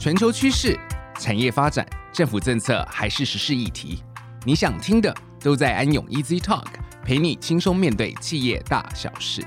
[0.00, 0.80] 全球趋势、
[1.18, 4.02] 产业发展、政府政策还是时事议题，
[4.46, 6.64] 你想听的都在安永 Easy Talk，
[7.04, 9.42] 陪你轻松面对企业大小事。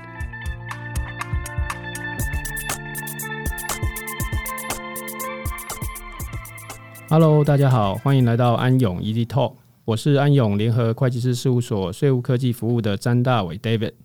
[7.10, 14.03] Hello，大家好，欢迎来到安永 Easy Talk，我是安永联合会计师事务所税务科技服务的詹大伟 David。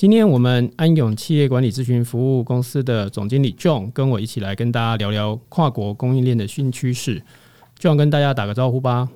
[0.00, 7.22] 今天我们安永企业管理咨询服务公司的总经理 John 跟我一起来跟大家聊聊跨国供应链的新趋势。
[7.78, 9.10] John 跟大家打个招呼吧。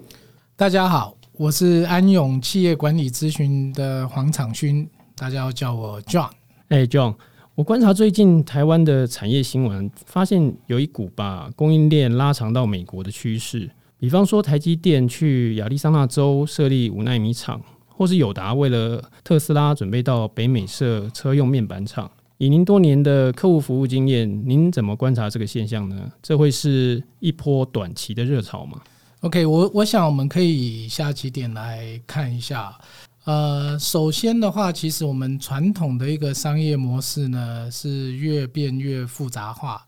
[0.56, 6.28] 大家好，我是安永企业管理咨询的黄长勋，大家要叫我 John。
[6.68, 7.14] 哎，John。
[7.54, 13.70] 我观察最近台湾的产业新闻，发现有一股把供应链拉长到美国的趋势。
[13.98, 17.58] 比方说，台积电去亚利桑那州设立五纳米厂，
[17.96, 22.10] 或是友达为了特斯拉准备到北美设车用面板厂。
[22.38, 26.10] 以您多年的客户服务经验，您怎么观察这个现象呢？
[26.20, 28.80] 这会是一波短期的热潮吗
[29.20, 32.76] ？OK，我我想我们可以以下几点来看一下。
[33.24, 39.82] 呃，首先的话，其实我们传统的一个商业模式呢，是越变越复杂化。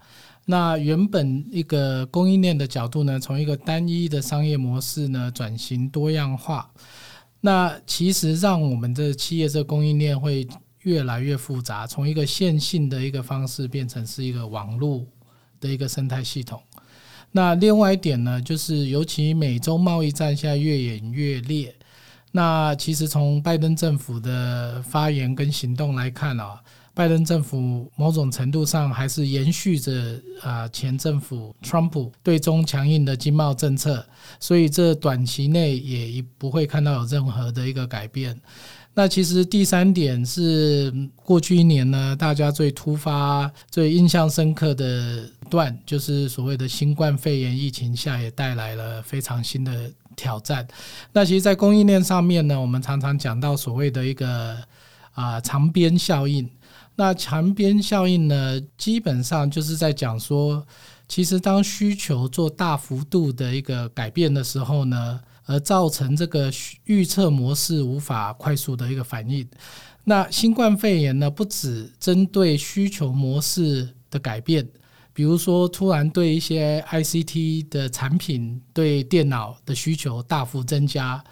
[0.47, 6.71] 那原本一个供应链的角度呢，从一个单一的商业模式呢，转型多样化。
[7.47, 10.45] 那其实让我们的企业这供应链会
[10.81, 15.07] 越来越复杂，从一个线性的一个方式变成是一个网络
[15.61, 16.61] 的一个生态系统。
[17.31, 21.73] 那另外一点呢，就是尤其美中贸易战现在越演越烈。
[22.33, 26.61] 那其实从拜登政府的发言跟行动来看啊，
[26.97, 34.03] 拜登政府某种程度上还是延续着啊前政府川普对中强硬的经贸政策，
[34.41, 38.35] 所以这短期内也不会看到有任何的一个改变。
[38.95, 40.91] 那其实第三点是
[41.23, 49.93] 过去一年呢，大家最突发、最印象深刻的段，就是所谓的新冠肺炎疫情下，也带来了非常新的。
[50.17, 50.67] 挑战。
[51.13, 54.55] 那其实，在供应链上面呢，我们常常讲到所谓的一个
[55.13, 56.49] 啊、呃、长边效应。
[56.97, 60.67] 那长边效应呢，基本上就是在讲说，
[61.07, 66.51] 其实当需求做大幅度的一个改变的时候呢，而造成这个
[66.85, 69.47] 预测模式无法快速的一个反应。
[70.05, 74.67] 那新冠肺炎呢，不只针对需求模式的改变。
[75.13, 81.25] 比如说，突然对一些 ICT 的产品、对电脑的需求大幅增加，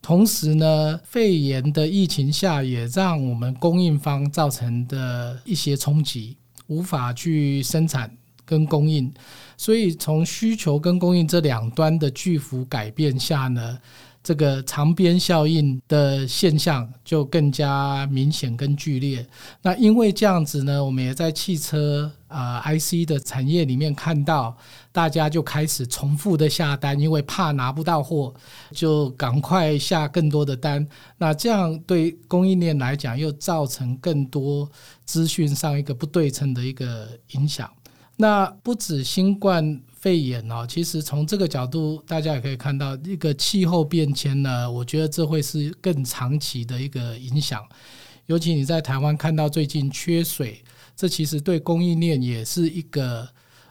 [0.00, 6.36] 同时呢，肺炎的疫情下也让我们供应方造成的一些冲击，
[6.68, 8.10] 无法去生产
[8.44, 9.12] 跟供应，
[9.56, 13.78] 所以从需求跟供应这两端的巨幅改变下呢。
[14.20, 19.26] 这个长边效应的现象就更加明显跟剧烈。
[19.62, 24.54] 那因为这样子呢，我们也在汽车啊、IC 的产业里面看到，
[24.98, 28.34] 大家就开始重复的下单，因为怕拿不到货，
[28.72, 30.84] 就赶快下更多的单。
[31.18, 34.68] 那这样对供应链来讲，又造成更多
[35.04, 37.70] 资讯上一个不对称的一个影响。
[38.16, 39.80] 那不止新冠。
[40.00, 44.70] 肺炎哦，其实从这个角度，大家也可以看到一个气候变迁呢。
[44.70, 47.66] 我觉得这会是更长期的一个影响。
[48.26, 50.62] 尤其你在台湾看到最近缺水，
[50.94, 53.28] 这其实对供应链也是一个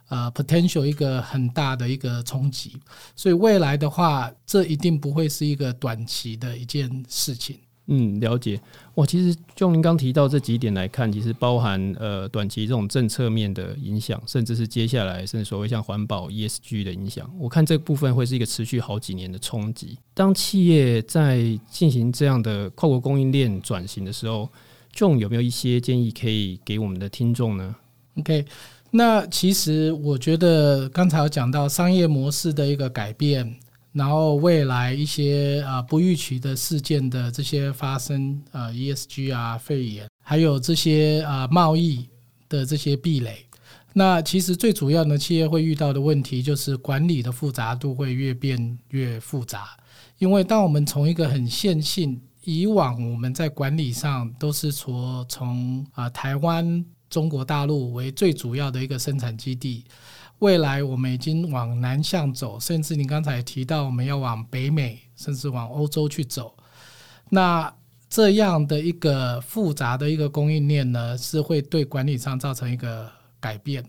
[0.09, 2.73] 呃 potential 一个很大的一个冲击。
[3.15, 7.57] 所以未来的话，这一定不会是一个短期的一件事情。
[7.89, 8.59] 嗯，了解。
[8.95, 17.33] 哇，其实就您刚提到这几点来看，其实包含呃短期这种政策面的影响，甚至是接下来甚至所谓像环保 ESG 的影响。
[17.39, 19.97] 我看这部分会是一个持续好几年的冲击。
[20.13, 24.49] 当企业在进行这样的跨国供应链转型的时候
[24.93, 27.73] ，John 有没有一些建议可以给我们的听众呢
[28.17, 28.45] ？OK，
[28.97, 33.55] 那其实我觉得刚才有讲到商业模式的一个改变。
[33.93, 42.07] 然后未来一些啊不预期的事件的这些发生啊 ESG 啊肺炎，还有这些啊贸易
[42.47, 43.43] 的这些壁垒，
[43.93, 49.69] 那其实最主要呢企业会遇到的问题就是管理的复杂度会越变越复杂，
[50.19, 59.85] 因为当我们从一个很线性，以往我们在管理上都是说从啊台湾、中国大陆为最主要的一个生产基地。
[60.39, 66.55] 未来我们已经往南向走，甚至你刚才提到我们要往北美，甚至往欧洲去走。
[67.29, 67.73] 那
[68.07, 73.09] 这样的一个复杂的一个供应链呢，是会对管理上造成一个
[73.39, 73.83] 改变。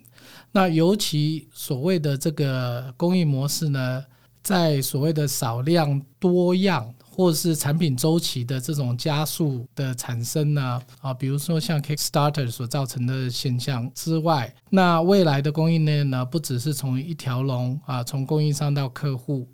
[0.51, 4.05] 那尤其所谓的这个供应模式呢，
[4.43, 19.49] 在所谓的少量多样或者是产品周期的这种加速的产生呢，啊，比如说像 Kickstarter 所造成的现象之外，那未来的供应链呢，不只是从一条龙啊，从供应商到客户，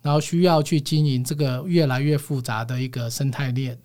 [0.00, 3.78] 然后需要去经营这个越来越复杂的一个生态链。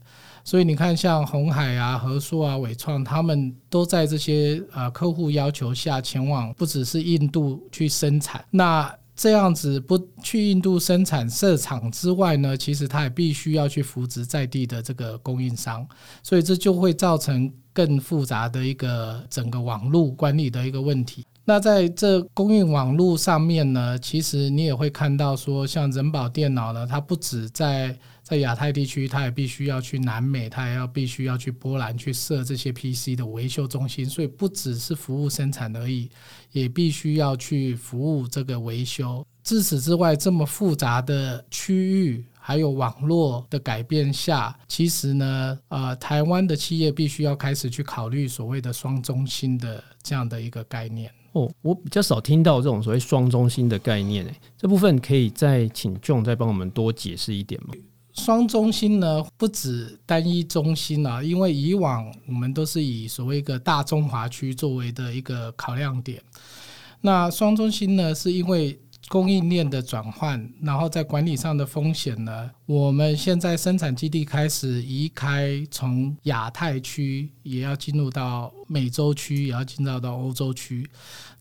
[0.46, 8.46] 所以你看，像鸿海啊、和硕啊、纬创，他们都在这些呃客户要求下前往，不只是印度去生产。
[8.50, 15.88] 那这样子不去印度生产设厂之外呢，其实它也必须要去扶植在地的这个供应商。
[16.22, 21.26] 所以这就会造成更复杂的一个整个网络管理的一个问题。
[21.48, 27.96] 那在这供应网络上面呢，其实你也会看到说，像人保电脑呢，它不止在
[28.28, 36.10] 在亚太地区，它也必须要去南美，它也要必须要去波兰去设这些 PC 的维修中心，所以不只是服务生产而已，
[36.52, 39.24] 也必须要去服务这个维修。
[39.44, 51.12] 自此之外，这么复杂的区域还有网络的改变下，其实呢，呃，台湾的企业必须要开始去考虑所谓的双中心的这样的一个概念。
[51.34, 57.76] 哦，我比较少听到这种所谓双中心的概念，诶，这部分可以再请 John 再帮我们多解释一点吗？
[58.16, 66.22] 双中心呢，不止单一中心啊，因为以往我们都是以所谓一个大中华区作为的一个考量点。
[67.02, 68.80] 那双中心呢，是因为
[69.10, 80.90] 供应链的转换，然后在管理上的风险呢，我们现在生产基地开始移开，从亚太区也要进入到美洲区，也要进入到欧洲区。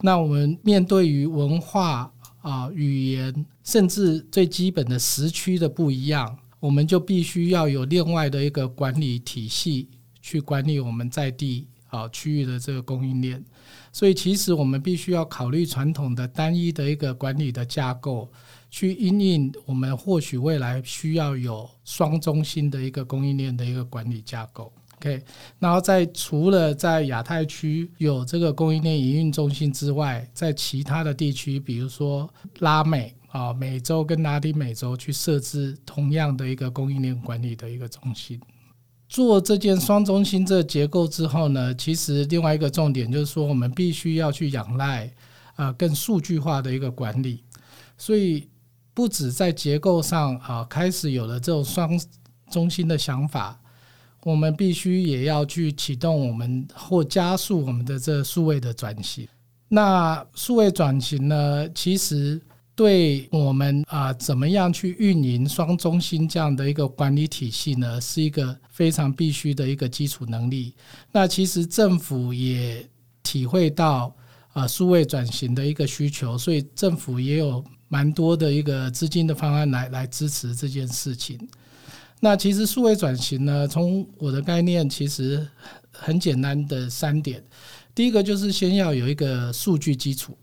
[0.00, 2.12] 那我们面对于文化
[2.42, 6.36] 啊、语言，甚至最基本的时区的不一样。
[6.64, 9.90] 我们就必须要有另外的一个管理体系
[10.22, 13.44] 去管理我们在地啊区域的这个供应链，
[13.92, 18.32] 所以其实我们必须要考虑传统的单一的一个管理的架构，
[18.70, 24.72] 去因应我们或许未来需要有双中心的一个供应链的一个管理架构。
[24.96, 25.22] OK，
[25.58, 33.14] 然后在除了在亚太区有这个供应链营运中心之外，在其他的地区，比如说拉美。
[33.34, 38.40] 啊，美洲跟拉丁美洲去设置同样的一个供应链管理的一个中心，
[39.08, 45.12] 做这件双中心这结构之后呢，其实另外一个重点就是说，我们必须要去仰赖
[45.56, 47.42] 啊更数据化的一个管理，
[47.98, 48.48] 所以
[48.94, 51.90] 不止在结构上啊开始有了这种双
[52.52, 53.60] 中心的想法，
[54.22, 59.26] 我们必须也要去启动我们或加速我们的这数位的转型。
[59.66, 62.40] 那数位转型呢，其实。
[62.76, 68.00] 对我们啊，怎么样去运营双中心这样的一个管理体系呢？
[68.00, 70.74] 是一个非常必须的一个基础能力。
[71.12, 72.84] 那其实政府也
[73.22, 74.12] 体会到
[74.52, 81.38] 啊，数位转型的一个需求，所以政府也有蛮多的一个资金的方案来来支持这件事情。
[82.18, 85.46] 那其实数位转型呢，从我的概念其实
[85.92, 87.40] 很简单的三点，
[87.94, 90.36] 第一个就是先要有一个数据基础。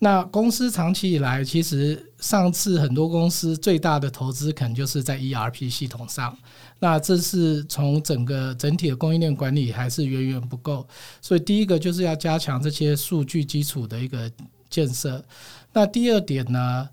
[0.00, 6.36] 那公司长期以来，其实上次很多公司最大的投资可能就是在 ERP 系统上。
[6.78, 10.86] 那这是从整个整体的供应链管理还是远远不够，
[11.20, 14.30] 所以第一个就是要加强这些数据基础的一个
[14.70, 15.24] 建设。
[15.72, 16.88] 那第二点呢，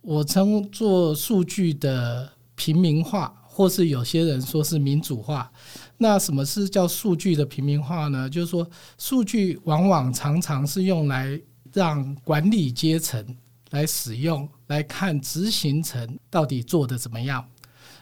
[0.00, 5.52] 我称做数据的平民化，或是有些人说是民主化。
[5.98, 8.30] 那什么是叫数据的平民化呢？
[8.30, 8.66] 就是说，
[8.96, 11.38] 数据往往常常是用来
[11.78, 13.24] 让管理阶层
[13.70, 17.48] 来使用，来看执行层到底做得怎么样。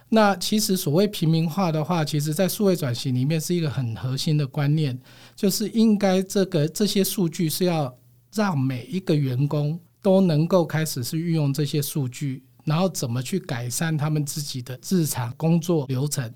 [0.09, 4.99] 那其实所谓平民化的话，其实在数位转型里面是一个很核心的观念，
[5.35, 7.95] 就是应该这个这些数据是要
[8.33, 16.33] 让每一个员工都能够开始是运用这些数据，然后怎么去改善他们自己的日常工作流程，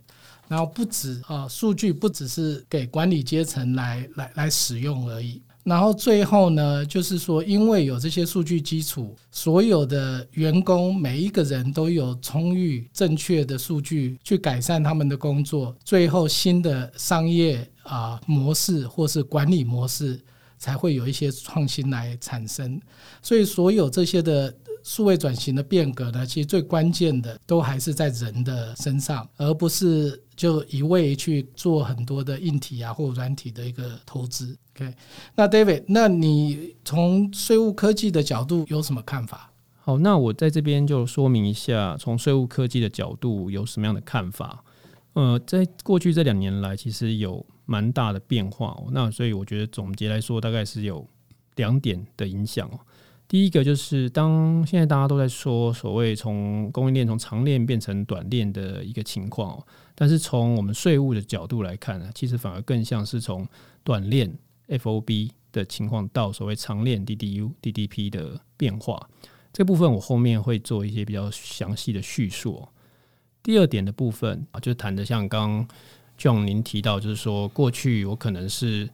[0.49, 5.40] 然后不止啊，数据不只是给管理阶层来来来使用而已。
[5.62, 20.19] 然后最后呢，就是说，因为有这些数据基础，所有的员工每一个人都有充裕正确的数据去改善他们的工作，最后新的商业啊模式或是管理模式
[20.59, 22.81] 才会有一些创新来产生。
[23.23, 24.55] 所以，所有这些的。
[24.83, 34.57] 数位转型的变革呢，其实最关键的都还是在人的身上，而不是就一味去做很多的硬体啊或软体的一个投资。
[34.80, 34.94] OK，
[35.34, 39.52] 那 David，那你从税务科技的角度有什么看法？
[39.76, 44.64] 好，那我在这边就说明一下，从税务科技的角度有什么样的看法。
[45.12, 48.75] 呃，在过去这两年来，其实有蛮大的变化。
[48.92, 51.06] 那所以我觉得总结来说，大概是有
[51.56, 52.78] 两点的影响哦。
[53.28, 59.62] 第一个就是当现在大家都在说所谓从供应链从长链变成短链的一个情况，
[59.94, 63.46] 但是从我们税务的角度来看呢，其实反而更像是从
[63.84, 64.32] 短链
[64.71, 69.09] FOB 的情况到所谓长链 DDU DDP 的变化。
[69.53, 72.67] 这部分我后面会做一些比较详细的叙述。
[73.43, 75.67] 第二点的部分啊，就谈的像刚
[76.19, 78.89] John 您提到，就是说过去我可能是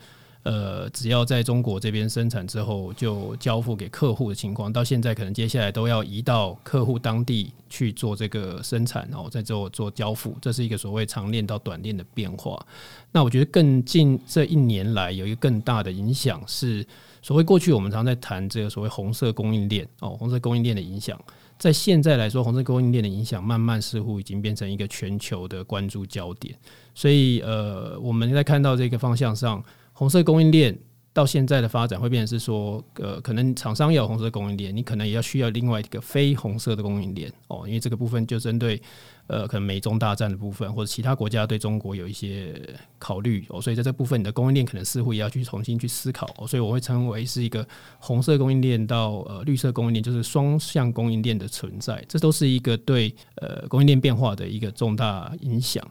[0.47, 12.65] 呃，只要在中国这边生产之后就交付给客户的情况，到现在可能接下来都要移到客户当地去做这个生产，然后再做做交付，这是一个所谓长链到短链的变化。
[13.11, 16.87] 那我觉得更近这一年来有一个更大的影响是，
[17.21, 21.21] 所谓过去我们常在谈这个所谓红色供应链哦，红色供应链的影响。
[21.59, 26.55] 在现在来说，红色供应链的影响慢慢似乎已经变成一个全球的关注焦点。
[26.95, 29.65] 所以，呃，我们在看到这个方向上，
[29.97, 30.79] 红色供应链
[31.15, 38.81] 到现在的发展会变成是说，呃，可能厂商有红色供应链，你可能也要需要另外一个非红色的供应链哦，因为这个部分就针对。
[39.29, 42.55] 呃，可能美中大战的部分，或者其他国家对中国有一些
[42.97, 47.67] 考虑哦，所以在这部分，你的供应链可能似乎也要去重新去思考哦，所以我会称为是一个
[47.99, 55.85] 红色供应链到呃绿色供应链，就是双向供应链的存在，这都是一个对呃供应链变化的一个重大影响。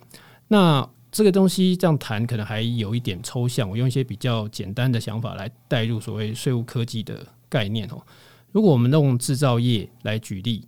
[0.48, 8.04] 那这个东西这样谈可能还有一点抽象，我用一些比较简单的想法来带入所谓税务科技的概念哦。
[8.52, 10.68] 如果我们用制造业来举例。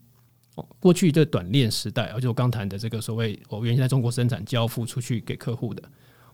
[0.56, 5.84] 哦过去的短链时代，而且我刚谈的这个所谓我原先在中国生产交付出去给客户的，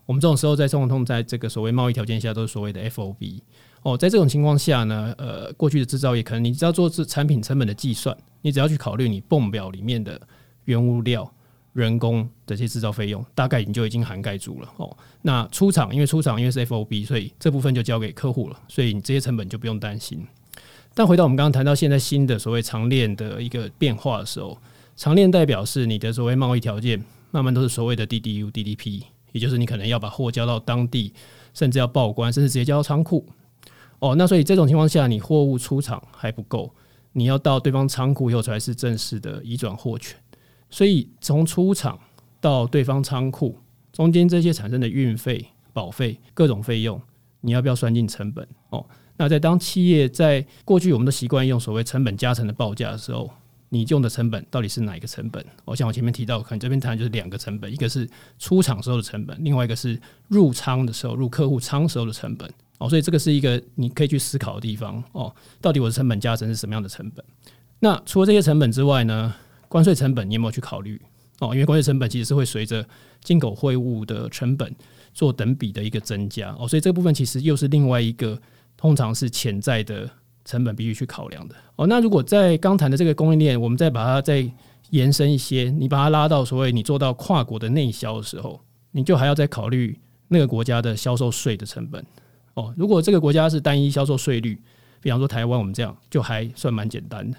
[0.05, 3.41] 我们这种时候在中通在这个所谓贸易条件下都是所谓的 FOB
[3.81, 10.21] 哦，在这种情况下呢，呃，过去的制造业可能你只要做是产品成本的计算，你只要去考虑你泵表里面的
[10.63, 11.29] 原物料、
[11.73, 14.95] 人工这些制造费用，大概你就已经涵盖住了哦。
[15.23, 20.25] 那出厂因为出厂因为是 FOB，所以这部分就交给客户了，所以你这些成本就不用担心。
[20.93, 24.55] 但回到我们刚刚谈到现在新的所谓长链的一个变化的时候，
[24.95, 29.01] 长链代表是你的所谓贸易条件慢慢都是所谓的 DDU、DDP，
[29.31, 31.11] 也就是你可能要把货交到当地，
[31.55, 33.25] 甚至要报关，甚至直接交到仓库。
[33.97, 36.71] 哦，那所以这种情况下，你货物出厂还不够，
[37.13, 40.15] 你要到对方仓库以后才是正式的移转货权。
[40.73, 41.99] 所以从出厂
[42.41, 43.55] 到对方仓库
[43.91, 46.99] 中间这些产生的运费、保费、各种费用，
[47.41, 48.47] 你要不要算进成本？
[48.71, 48.83] 哦。
[49.15, 53.29] 那在当企业在过去我们都习惯用所谓成本加成的报价的时候，
[53.69, 55.45] 你用的成本到底是哪一个成本？
[55.63, 62.51] 我像我前面提到，可能这边谈就是两个成本，一个是出厂时候的成本，另外一个是入仓的时候入客户仓时候的成本。
[62.79, 65.31] 哦，所以这个是一个你可以去思考的地方哦。
[65.61, 67.23] 到底我的成本加成是什么样的成本？
[67.77, 69.35] 那除了这些成本之外呢？
[69.73, 71.01] 关税成本你有没有去考虑？
[71.39, 72.87] 哦，因为关税成本其实是会随着
[73.23, 74.73] 进口货物的成本
[75.13, 78.39] 做等比的一个增加哦，所以这部分其实又是另外一个。
[78.75, 80.09] 通常是潜在的
[80.43, 81.87] 成本必须去考量的哦。
[81.87, 84.45] 那如果在刚谈的这个供应链，我们再把它再
[84.89, 88.59] 延伸一些，你把它拉到所谓你做到跨国的内销的时候，
[88.91, 92.05] 你就还要再考虑那个国家的销售税的成本
[92.55, 92.73] 哦。
[92.75, 94.59] 如果这个国家是单一销售税率，
[94.99, 97.37] 比方说台湾，我们这样就还算蛮简单的。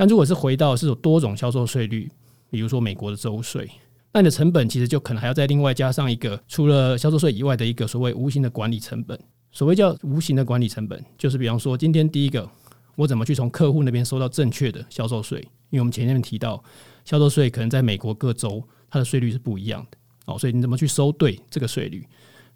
[0.00, 2.10] 但如果是回到是有多种销售税率，
[2.48, 3.70] 比如说美国的州税，
[4.14, 9.20] 那你的成本其实就可能还要再另外加上一个除了销售税以外的一个所谓无形的管理成本。
[9.52, 12.48] 所谓叫无形的管理成本，就是比方说，今天第一个，
[12.96, 15.38] 我怎么去从客户那边收到正确的销售税？
[15.68, 16.64] 因为我们前面提到，
[17.04, 22.08] 销售税可能在美国各州它的税率是不一样的，哦，所以你怎么去收对这个税率？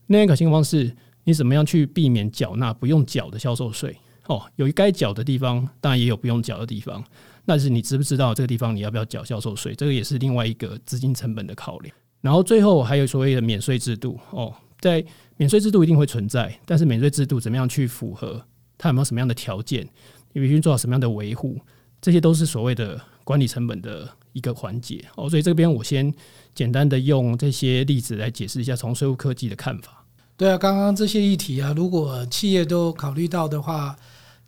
[0.07, 3.95] 另一个情况是，你怎么样去避免缴纳不用缴的销售税？
[4.29, 7.05] 哦，有该缴的地方，当然也有不用缴的地方，
[7.47, 9.75] 但是你知不知道这个地方你要不要缴销售税？
[9.75, 11.95] 这个也是另外一个资金成本的考量。
[12.21, 14.55] 然后最后还有所谓的免税制度，哦。
[14.81, 15.03] 在
[15.39, 18.45] 免税制度一定会存在，但是免税制度怎么样去符合？
[18.77, 19.89] 它有没有什么样的条件？
[20.35, 21.59] 你必须做好什么样的维护？
[22.03, 25.31] 这些都是所谓的管理成本的一个环节哦。
[25.31, 26.13] 所以这边我先
[26.55, 30.05] 简单的用这些例子来解释一下从税务科技的看法。
[30.37, 33.97] 对啊，刚刚这些议题啊，如果企业都考虑到的话，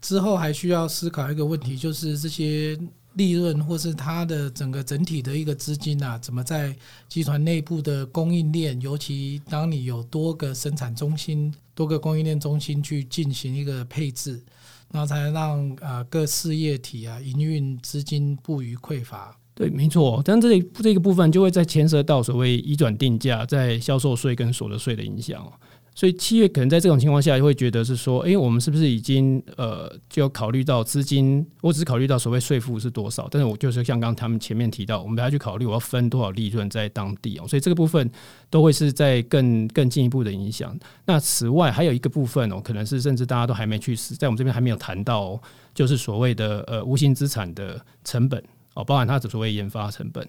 [0.07, 2.79] 之后还需要思考一个问题，就是这些。
[3.17, 6.77] 利润或是它的整个整体的一个资金啊，怎么在
[7.09, 14.45] 集团内部的供应链，尤其当你有多个生产中心、多个供应链中心去进行一个配置，
[14.91, 19.35] 那才让啊各事业体啊营运资金不虞匮乏。
[19.55, 20.21] 对，没错。
[20.23, 25.51] 但这里这个部分就会在牵涉到所谓移转定价在销售税跟所得税的影响。
[25.97, 31.45] 所以企业可能在这种情况下会觉得是说，哎，我们是不是已经呃就考虑到资金？
[31.63, 37.49] 我只是考虑到所谓税负是多少，但是我就是像刚他们前面提到，我们还要去考虑我要分多少利润在当地哦。
[37.49, 38.11] 所以这个部分
[38.51, 40.79] 都会是在更更进一步的影响。
[41.07, 45.41] 那此外还有一个部分哦，可能是甚至大家都还没去在我们这边还没有谈到，
[45.75, 50.23] 就是所谓的呃无形资产的成本哦，包含它的所谓研发成本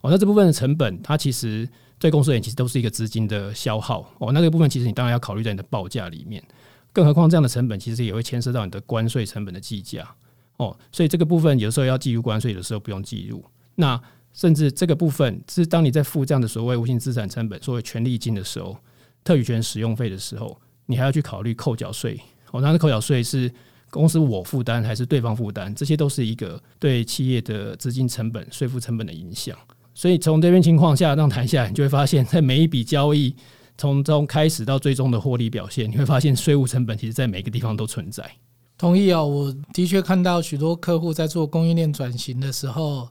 [0.00, 0.10] 哦。
[0.10, 1.68] 那这部分的成本，它其实。
[2.02, 4.32] 对公司而言，其实都是一个资金的消耗哦。
[4.32, 6.42] 那个部分其实你当然要考虑在你的报价里面，
[6.92, 10.12] 更何况这样的成本其实也会牵涉到你的关税成本的计价
[10.56, 10.76] 哦。
[10.90, 13.40] 所以这个部分有时候要计入关税，有的时候不用计入。
[13.76, 18.76] 那甚至这个部分是当你在付这样的所谓无形资产成本、所谓权利金的时候、
[19.22, 22.60] 特许权使用费的时候，你还要去考虑扣缴税哦。
[22.60, 23.48] 那扣缴税是
[23.90, 25.72] 公司我负担还是对方负担？
[25.72, 29.56] 这些都是一个对企业的资金成本、税负成本的影响。
[29.94, 33.34] 所以从这边情况下，让谈下来，你就会发现，在每一笔交易
[33.76, 38.28] 从中开始到最终的获利表现，你会发现税务成本其实在每个地方都存在。
[38.78, 43.08] 同意、哦，我的确看到许多客户在做供应链转型的时候，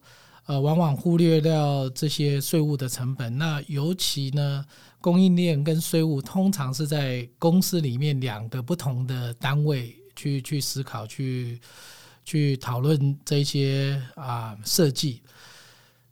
[0.48, 3.38] 呃，往往忽略掉这些税务的成本。
[3.38, 4.66] 那尤其呢，
[5.00, 11.60] 供应链跟税务通常是在公司里面两个不同的单位去去思考、去
[12.26, 15.22] 去讨论这些啊设计。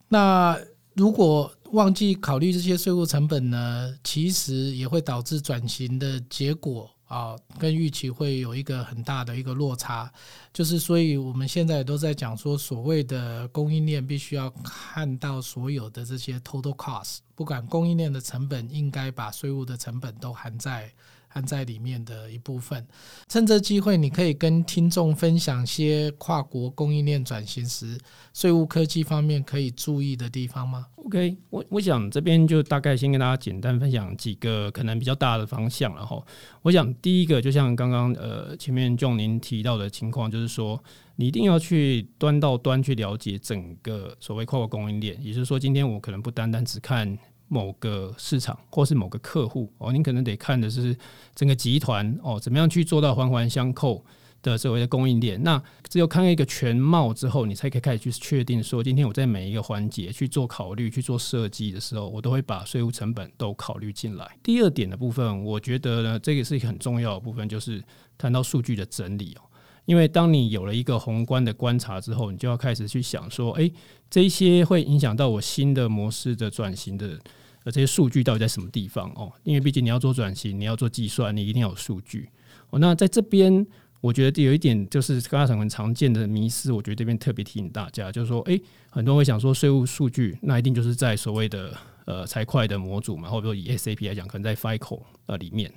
[0.10, 0.60] 那
[0.96, 10.12] 如果忘记考虑这些税务成本呢，其实也会导致转型的结果啊，跟预期会有一个很大的一个落差。
[10.52, 20.92] 就是所以我们现在都在讲说，所谓的供应链必须要看到所有的这些 total cost，不管供应链的成本，应该把税务的成本都含在。
[21.30, 22.86] 含在里面的一部分。
[23.30, 27.98] 趁这机会，你可以跟听众分享些跨国供应链转型时
[28.34, 36.26] 税务科技方面可以注意的地方吗？OK，我我想这边就大概先跟大家简单分享几个可能比较大的方向，然后
[36.64, 40.84] 我想第一个就像刚刚呃前面 John 您提到的情况，就是说
[41.16, 47.18] 你一定要去端到端去了解整个所谓跨国供应链，也就是说今天我可能不单单只看。
[47.50, 50.96] 某个市场或是某个客户哦，您可能得看的是
[51.36, 54.06] 整个集团哦，怎么样去做到环环相扣
[54.42, 55.42] 的所谓的供应链。
[55.44, 64.38] 那只有看一个全貌之后，你才可以开始去确定说，今天我在每一个环节去做考虑、去做设计的时候，我都会把税务成本都考虑进来。
[64.44, 67.84] 第二点的部分，我觉得呢，这个是一个很重要的部分，就是
[68.18, 69.42] 谈到数据的整理哦。
[69.86, 73.74] 因为当你有了一个宏观的观察之后，你就要开始去想说，诶，
[74.08, 77.20] 这些会影响到我新的模式的转型的。
[77.64, 79.32] 而这些数据到底在什么地方哦？
[79.44, 82.30] 因为毕竟你要做转型，你要做计算，你一定要有数据。
[82.72, 83.66] 那在这边，
[84.02, 95.74] 我觉得有一点就是刚才很常见的迷思，我觉得这边特别提醒大家，就是说，诶，很多人会想说，税务数据那一定就是在所谓的呃财会的模组嘛，或者说以 SAP 来讲，可能在 FICO 呃里面。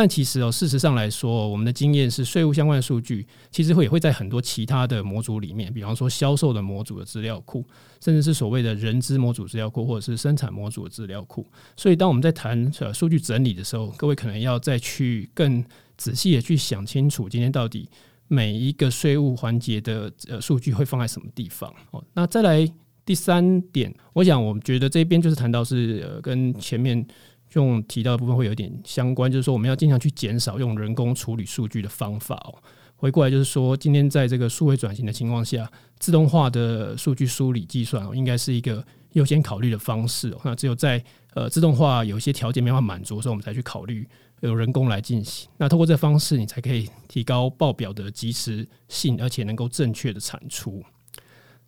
[0.00, 7.66] 但其实哦，事实上来说，我们的经验是，税务相关的数据其实会也会在很多其他的模组里面，比方说销售的模组的资料库，
[8.00, 11.44] 甚至是所谓的人资模组资料库，或者是生产模组的资料库。
[11.76, 15.64] 所以，当我们在谈呃数据整理的时候，各位可能要再去更
[15.96, 17.88] 仔细的去想清楚，今天到底
[18.28, 22.00] 每一个税务环节的呃数据会放在什么地方哦。
[22.14, 22.64] 那再来
[23.04, 27.04] 第三点，我想我们觉得这边就是谈到是呃跟前面。
[27.54, 32.54] 用提到的部分会有点相关，就是说我们要尽量去减少用人工处理数据的方法哦。
[32.96, 40.40] 回过来就是说，今天在这个数位转型的情况下，自动化的数据梳理计算哦，应该是一个优先考虑的方式哦。
[40.44, 41.02] 那只有在
[41.34, 44.04] 呃自动化有一些条件没办法满足的时候，我们才去考虑
[44.40, 45.48] 由人工来进行。
[45.56, 50.82] 那通过这方式，你才可以提高报表的及时性，而且能够正确的产出。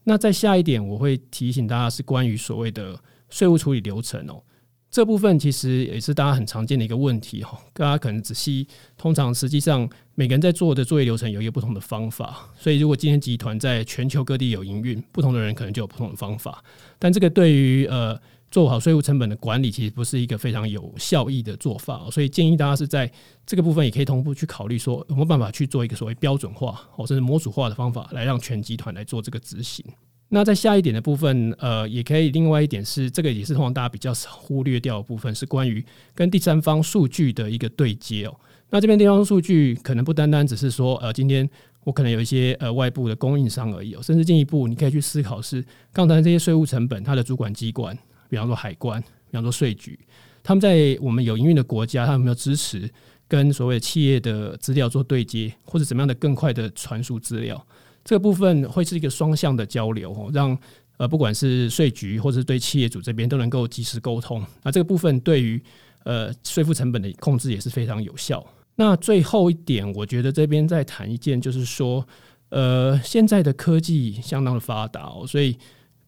[0.03, 4.43] 那再下一点，我会提醒大家是关于所谓的税务处理流程哦。
[4.91, 16.63] 这部分其实也是大家很常见的一个问题哈，大家可能仔细，通常实际上每个人在做的作业流程有一个不同的方法，所以如果今天集团在全球各地有营运，不同的人可能就有不同的方法，
[16.99, 23.09] 但这个对于呃做好税务成本的管理，其实不是一个非常有效益的做法，所以建议大家是在
[23.47, 29.85] 这个部分也可以同步去考虑说有没有办法去做一个所谓标准化或者是模组化的方法，来让全集团来做这个执行。
[30.33, 32.31] 那在下一点的部分，呃，也可以。
[32.31, 38.37] 另外一点是，这个也是通常大家比较忽略掉的部分，是关于跟第三方数据的一个对接哦。
[38.71, 41.49] 那这边第三方数据可能不单单只是说，呃，今天
[41.83, 49.99] 我可能有一些呃外部的供应商而已哦，甚至进一步，你可以去思考是刚才这些税务成本，它的主管机关，比方说海关，比方说税局，
[50.45, 52.89] 他们在我们有营运的国家，他们有没有支持
[53.27, 57.67] 跟所谓的企业的资料做对接，或者怎么样的更快的传输资料？
[58.05, 60.57] 这个部分会是一个双向的交流哦，让
[60.97, 64.45] 呃不管是税局或者是对企业主这边都能够及时沟通。
[64.63, 65.63] 那这个部分对于
[66.05, 68.45] 呃税负成本的控制也是非常有效。
[68.77, 72.07] 那最后一点，我觉得这边再谈一件，就是说，
[72.49, 75.55] 呃，现在的科技相当的发达哦，所以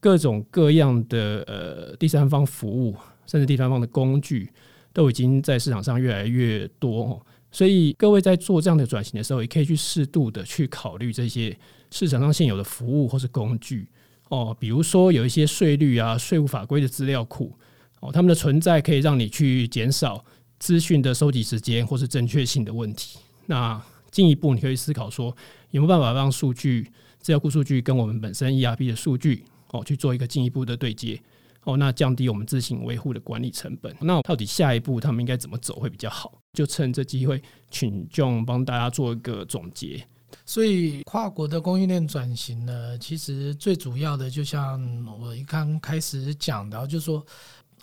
[0.00, 4.50] 各种各样的呃第三方服务，甚至第三方的工具，
[4.94, 7.20] 都已经在市场上越来越多哦。
[7.52, 11.56] 所以各位在做这样的转型的时候，也可以去适度的去考虑这些
[11.90, 13.86] 市场上现有的服务或是工具。
[14.28, 17.52] 哦，比如说有一些税率啊、税务法规的资料库。
[18.00, 20.24] 哦，它们的存在可以让你去减少
[20.58, 23.16] 资讯的收集时间或是正确性的问题。
[23.46, 25.26] 那进一步，你可以思考说，
[25.70, 31.20] 有没有办法让数据资料库数据跟我们本身 ERP 的数据哦去做一个进一步的对接。
[31.64, 33.94] 哦，那降低我们自行维护的管理成本。
[34.00, 36.32] 那到底下一步他们应该怎么走会比较好？
[36.52, 40.06] 就趁这机会，请 John 帮大家做一个总结。
[40.44, 44.80] 所以，跨国的供应链转型呢，其实最主要的，就像
[45.20, 47.24] 我一刚开始讲的，就是说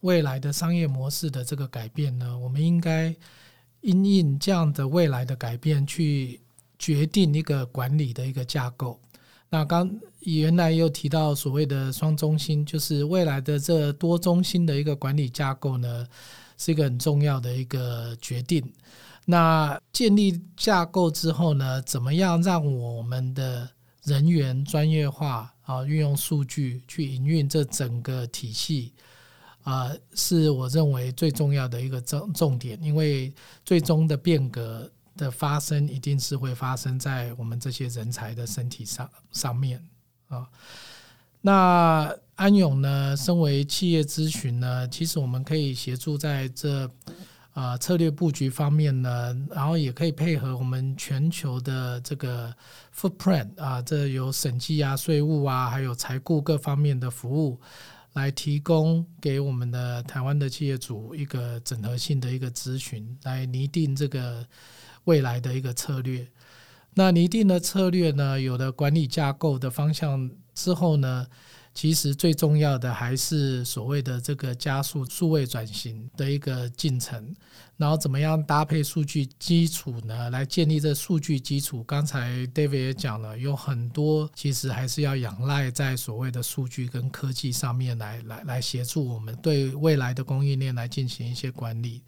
[0.01, 3.15] 未来的商业模式的这个改变呢，我们应该
[3.81, 6.41] 因应这样的未来的改变，去
[6.77, 8.99] 决定一个管理的一个架构。
[9.49, 16.07] 那刚原来又提到所谓的双中心，就是未来的这多中心的一个管理架构呢，
[16.57, 18.71] 是一个很重要的一个决定。
[19.25, 23.67] 那建立架构之后呢，怎么样让我们的
[24.03, 28.93] 人员专业化啊，运用数据去营运这整个体系
[29.63, 32.81] 啊，是我认为最重要的一个重重点。
[32.83, 33.33] 因为
[33.63, 39.83] 最终的变革的发生，一定是会发生在我们这些人才的身体上上面
[40.29, 40.47] 啊。
[41.41, 46.89] 那安永呢，身为企业咨询呢，其实我们可以协助在这
[47.53, 52.53] 啊策略布局方面呢，然后也可以配合我们全球的这个
[52.95, 57.59] footprint 啊，这有审计啊、税务啊，还有财务各方面的服务，
[58.13, 64.45] 来提供给我们的台湾的企业主一个整合性的一个咨询，来拟定这个
[65.09, 66.27] 未来的一个策略。
[66.93, 71.25] 那拟定的策略呢，有了管理架构的方向之后呢，
[71.79, 77.33] 其实最重要的还是所谓的这个加速数位转型的一个进程，
[77.77, 80.29] 然后怎么样搭配数据基础呢？
[80.29, 81.81] 来建立这数据基础。
[81.85, 92.03] 刚才 David 也讲了，有很多其实还是要仰赖在所谓的数据跟科技上面来来来协助我们对未来的供应链来进行一些管理。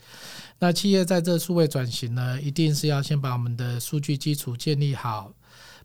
[0.59, 5.33] 那企业在这数位转型呢，一定是要先把我们的数据基础建立好，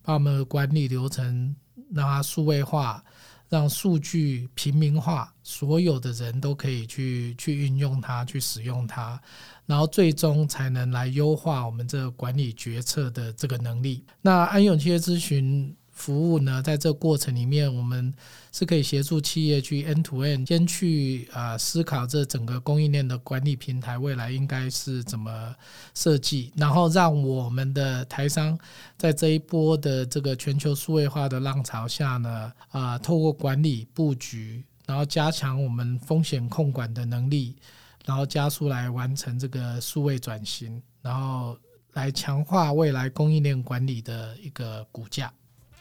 [0.02, 1.54] 把我们的管理流程
[1.94, 3.04] 让它数位化。
[3.48, 9.20] 让数据平民化，所有的人都可以去去运用它，去使用它，
[9.66, 14.04] 然后最终才能来优化我们这个管理决策的这个能力。
[14.20, 15.74] 那安永企业咨询。
[15.96, 18.14] 服务呢，在这过程里面，我们
[18.52, 25.56] 是可以协助企业去 end to end，先去啊思考这整个供应链的管理平台未来应该是怎么
[25.94, 28.56] 设计，然后让我们的台商
[28.98, 37.56] 在这一波的这个全球数位化的浪潮下呢，啊，透过管理布局，然后加强我们风险控管的能力，
[38.04, 41.56] 然后加速来完成这个数位转型，然后
[41.94, 45.32] 来强化未来供应链管理的一个骨架。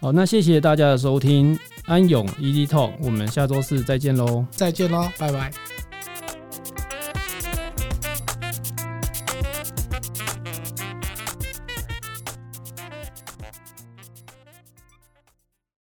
[0.06, 5.52] 好，那谢谢大家的收听，安永 ED Talk，我们下周四再见喽，再见喽，拜拜。